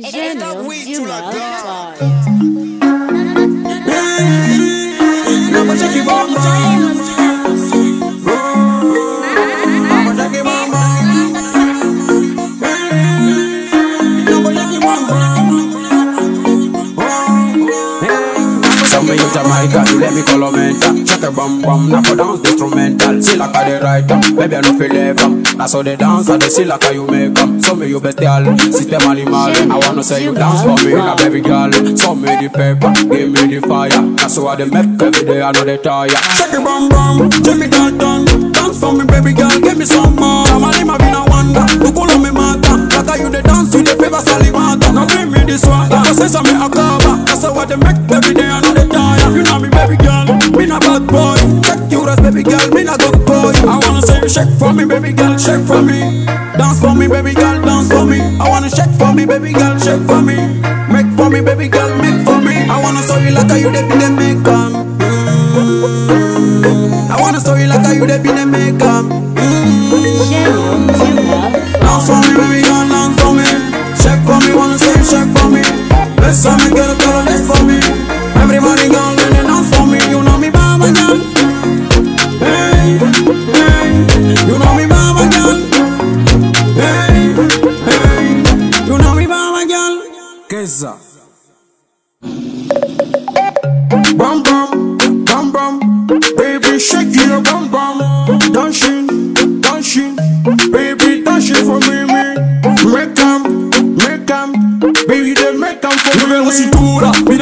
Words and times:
Gêmeos 0.00 0.84
de 0.84 0.96
uma 0.98 1.22
voz. 1.22 1.98
Não 5.50 5.64
vou 5.66 5.76
te 5.76 5.88
que 5.88 6.02
me 19.08 19.16
use 19.16 19.32
Jamaica, 19.32 19.80
let 19.96 20.12
me 20.12 20.22
call 20.22 20.52
mental 20.52 21.04
Check 21.04 21.22
a 21.24 21.32
bum 21.32 21.62
bum, 21.62 21.88
now 21.88 22.02
for 22.02 22.16
dance 22.16 22.40
the 22.42 22.48
instrumental 22.52 23.22
See 23.22 23.36
like 23.36 23.54
I 23.56 23.70
the 23.70 23.80
right 23.80 24.10
um, 24.10 24.20
baby 24.36 24.56
I 24.56 24.60
no 24.60 24.76
feel 24.76 24.92
leave 24.92 25.18
um. 25.24 25.42
That's 25.56 25.72
how 25.72 25.82
they 25.82 25.96
dance, 25.96 26.28
and 26.28 26.42
they 26.42 26.48
see 26.48 26.64
like 26.64 26.82
how 26.82 26.90
you 26.90 27.06
make 27.06 27.34
them 27.34 27.60
Some 27.62 27.80
me 27.80 27.88
you 27.88 28.00
bestial, 28.00 28.44
system 28.70 29.02
animal 29.08 29.48
I 29.48 29.80
wanna 29.80 30.04
say 30.04 30.24
you 30.24 30.34
dance 30.34 30.62
for 30.62 30.76
me, 30.84 30.92
a 30.92 31.16
baby 31.16 31.40
girl 31.40 31.72
Some 31.96 32.20
me 32.20 32.36
the 32.36 32.48
paper, 32.52 32.92
give 33.08 33.32
me 33.32 33.42
the 33.48 33.64
fire. 33.66 33.88
That's 34.20 34.36
how 34.36 34.54
they 34.54 34.68
make 34.68 35.00
every 35.00 35.24
day. 35.24 35.40
I 35.40 35.52
know 35.52 35.64
they 35.64 35.78
tire. 35.78 36.08
Shake 36.36 36.52
it 36.52 36.62
bum 36.62 36.88
bum, 36.88 37.30
Jimmy 37.42 37.68
Dalton 37.68 38.52
Dance 38.52 38.78
for 38.80 38.92
me 38.92 39.04
baby 39.08 39.32
girl, 39.32 39.52
give 39.60 39.78
me 39.78 39.84
some 39.84 40.16
more. 40.16 40.44
I'm 40.52 40.64
a 40.64 40.70
lima 40.76 40.98
been 40.98 41.16
a 41.16 41.24
wonder, 41.24 41.64
you 41.80 41.92
call 41.96 42.12
me 42.20 42.30
mata 42.30 42.76
Like 42.92 43.08
how 43.08 43.16
you 43.16 43.30
the 43.32 43.40
dance, 43.40 43.72
you 43.72 43.82
the 43.82 43.96
favor 43.96 44.20
salimata 44.20 44.92
Now 44.92 45.06
bring 45.08 45.32
me 45.32 45.40
this 45.48 45.62
swagger, 45.64 45.96
cause 46.04 46.20
say 46.20 46.40
me 46.44 46.52
a 46.52 46.68
cover 47.08 47.24
That's 47.24 47.42
how 47.44 47.64
they 47.64 47.76
make 47.76 47.96
every 48.12 48.34
day 48.34 48.48
I 48.48 48.60
know 48.60 48.74
they 48.74 48.86
tire 48.88 49.32
You 49.32 49.42
know 49.42 49.58
me 49.58 49.68
baby 49.68 49.96
girl, 49.96 50.26
me 50.56 50.64
a 50.68 50.78
bad 50.80 51.06
boy. 51.08 51.38
Check 51.64 51.80
you 51.90 52.04
as 52.08 52.20
baby 52.20 52.42
girl, 52.42 52.60
me 52.74 52.82
a 52.82 52.96
good 52.98 53.24
boy. 53.24 53.52
I 53.64 53.78
wanna 53.84 54.02
say 54.02 54.20
you 54.20 54.28
shake 54.28 54.50
for 54.58 54.72
me 54.72 54.84
baby 54.84 55.12
girl, 55.12 55.36
shake 55.38 55.64
for 55.66 55.80
me. 55.82 56.26
Dance 56.58 56.80
for 56.80 56.94
me 56.94 57.06
baby 57.08 57.32
girl, 57.34 57.60
dance 57.62 57.88
for 57.88 58.04
me. 58.04 58.20
I 58.40 58.48
wanna 58.48 58.68
shake 58.68 58.90
for 58.98 59.12
me 59.14 59.24
baby 59.26 59.52
girl, 59.52 59.78
shake 59.78 60.02
for 60.06 60.20
me. 60.20 60.36
Make 60.92 61.08
for 61.16 61.30
me 61.30 61.40
baby 61.40 61.68
girl, 61.68 61.88
make 62.02 62.20
for 62.26 62.40
me. 62.40 62.54
I 62.68 62.76
wanna 62.82 63.02
show 63.06 63.18
you 63.18 63.30
like 63.32 63.48
how 63.48 63.56
you 63.56 63.70
the 63.70 63.82
be 63.88 63.94
the 63.96 64.10
make 64.10 64.46
'em. 64.46 64.72
Mm. 64.98 65.88
I 67.10 67.16
wanna 67.20 67.40
show 67.40 67.54
you 67.54 67.66
like 67.66 67.84
how 67.86 67.92
you 67.92 68.06
the 68.06 68.18
be 68.18 68.30
the 68.32 68.44
make 68.46 68.76
de 68.78 68.84
Malfoy. 68.84 69.36
Mm. 69.36 69.80
Dance 71.80 72.06
for 72.08 72.18
me, 72.24 72.32
baby 72.36 72.60
girl, 72.66 72.84
dance 72.88 73.16
for 73.22 73.32
me. 73.32 73.46
Shake 73.96 74.22
for 74.26 74.38
me, 74.44 74.50
wanna 74.56 74.78
say 74.78 74.96
shake 75.04 75.32
for 75.36 75.48
me. 75.48 75.62
Let's 76.20 76.44
me 76.44 76.67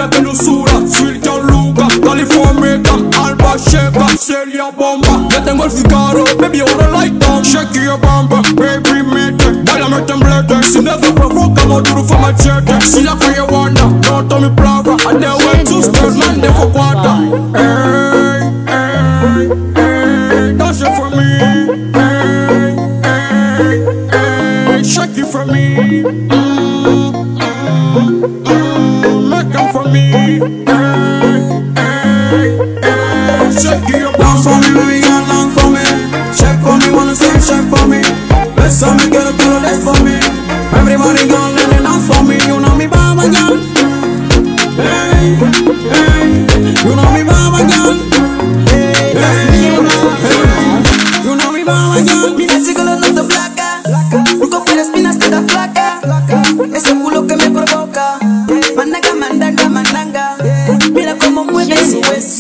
cintura, 0.06 0.10
mira 0.10 0.10
que 0.10 0.20
dulzura, 0.22 0.72
sweet 0.86 1.26
Luca, 1.26 1.86
California, 2.02 2.80
Alba 3.18 3.58
Sheka, 3.58 4.06
Celia 4.18 4.70
Bomba. 4.70 5.26
Ya 5.30 5.42
tengo 5.44 5.64
el 5.64 5.70
figaro, 5.70 6.24
baby 6.38 6.60
ahora 6.60 6.88
like 6.90 7.18
them. 7.18 7.42
Shake 7.44 7.74
your 7.74 7.98
bum 7.98 8.28
bum, 8.28 8.42
baby 8.56 9.02
mete, 9.02 9.64
baila 9.64 9.88
me 9.88 10.02
temblete. 10.06 10.62
Si 10.62 10.80
never 10.80 11.12
provoca, 11.12 11.66
mo 11.66 11.80
duro 11.80 12.02
for 12.04 12.18
machete. 12.18 12.80
Si 12.82 13.02
la 13.02 13.16
que 13.16 13.34
you 13.34 13.46
wonder, 13.50 13.86
no 14.08 14.22
to 14.28 14.40
me 14.40 14.48
brava, 14.50 14.96
and 15.08 15.22
then 15.22 15.36
went 15.44 15.66
to 15.68 15.82
start 15.82 16.14
man 16.16 16.40
they 16.40 16.52
for 16.52 16.70
quarter. 16.70 17.16
Hey, 17.56 18.40
hey, 18.66 19.48
hey, 19.74 20.52
dance 20.56 20.83
it 20.83 20.95
for 20.96 21.11
me. 21.11 21.24
Hey, 21.39 21.66
hey, 23.02 23.78
hey, 24.66 24.83
shake 24.83 25.18
it 25.18 25.27
for 25.27 25.45
me. 25.46 25.77
Mm, 25.77 26.05
mm, 26.28 27.12
mm, 27.96 28.55
'em 29.56 29.72
for 29.72 29.84
me. 29.90 30.05
Hey, 30.12 30.40
hey, 30.67 32.58
hey, 32.83 33.52
shake 33.61 33.89
your 34.00 34.12
dance 34.12 34.44
for 34.44 34.58
me, 34.74 34.95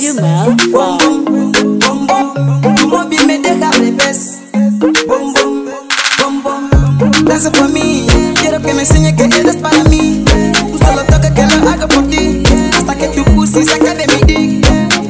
hues 0.06 0.16
de 0.16 0.22
Bom, 0.22 0.22
Malfoy. 0.22 0.98
bom, 1.24 1.52
bom, 1.78 2.06
bom 2.06 2.74
Tu 2.76 2.86
móvil 2.88 3.26
me 3.26 3.38
deja 3.38 3.70
revés 3.72 4.38
Bom, 5.06 5.32
bom, 5.34 5.64
bom, 6.18 6.42
bom 6.42 6.70
Danza 7.24 7.50
por 7.50 7.68
mí 7.70 8.06
Quiero 8.40 8.60
que 8.60 8.72
me 8.74 8.82
enseñe 8.82 9.14
que 9.14 9.24
eres 9.24 9.56
para 9.56 9.82
mí 9.84 10.24
Un 10.72 10.78
solo 10.78 11.02
toque 11.04 11.32
que 11.34 11.46
lo 11.56 11.68
hago 11.68 11.88
por 11.88 12.06
ti 12.08 12.42
Hasta 12.76 12.94
que 12.94 13.08
tu 13.08 13.24
pussy 13.34 13.64
saca 13.64 13.94
de 13.94 14.06
mi 14.06 14.20
dick 14.26 14.66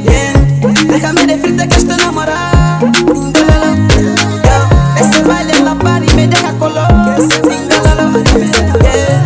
Bien, 0.07 0.89
déjame 0.89 1.27
decirte 1.27 1.69
que 1.69 1.77
estoy 1.77 1.95
enamorada. 1.97 2.81
Ese 4.99 5.23
baile 5.23 5.53
en 5.59 5.65
la 5.65 5.75
party 5.75 6.15
me 6.15 6.27
deja 6.29 6.53
color 6.59 6.87
yeah. 8.83 9.23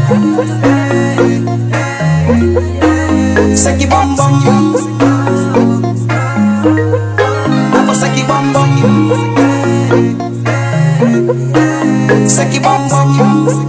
Seki 3.57 3.87
bom 3.87 4.17
bom 4.17 4.90
Seki 12.29 12.61
bom 12.65 12.89
bom 12.91 13.60